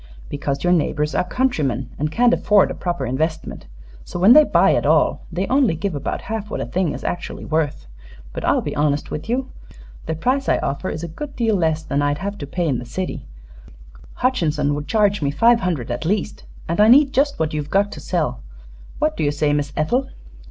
[0.29, 3.67] "Because your neighbors are countrymen, and can't afford a proper investment.
[4.03, 7.03] So when they buy at all they only give about half what a thing is
[7.03, 7.85] actually worth.
[8.33, 9.51] But I'll be honest with you.
[10.07, 12.79] The price I offer is a good deal less than I'd have to pay in
[12.79, 13.27] the city
[14.15, 17.91] Hutchinson would charge me five hundred, at least and I need just what you've got
[17.91, 18.41] to sell.
[18.97, 20.09] What do you say, Miss Ethel?"